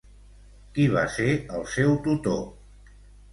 Qui 0.77 0.85
va 0.95 1.03
ser 1.17 1.27
el 1.59 1.67
seu 1.75 1.93
tutor? 2.09 2.41